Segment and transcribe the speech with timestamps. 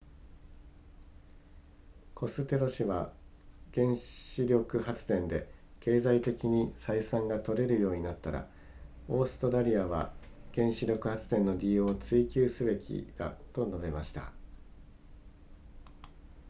[2.15, 3.13] コステロ氏は
[3.75, 5.47] 原子力発電で
[5.79, 8.47] 経済的に採算が取れるようになったら
[9.09, 10.11] オーストラリアは
[10.55, 14.31] 原子力発電の利用を追求すべきだと述べました